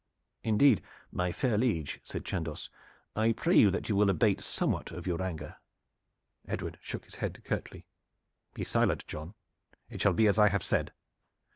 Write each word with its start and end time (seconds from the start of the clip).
"Indeed, 0.41 0.81
my 1.11 1.31
fair 1.31 1.59
liege," 1.59 1.99
said 2.03 2.25
Chandos, 2.25 2.71
"I 3.15 3.33
pray 3.33 3.55
you 3.55 3.69
that 3.69 3.87
you 3.87 3.95
will 3.95 4.09
abate 4.09 4.41
somewhat 4.41 4.89
of 4.89 5.05
your 5.05 5.21
anger." 5.21 5.57
Edward 6.47 6.79
shook 6.81 7.05
his 7.05 7.13
head 7.13 7.43
curtly. 7.45 7.85
"Be 8.55 8.63
silent, 8.63 9.05
John. 9.05 9.35
It 9.91 10.01
shall 10.01 10.13
be 10.13 10.25
as 10.27 10.39
I 10.39 10.49
have 10.49 10.63
said." 10.63 10.91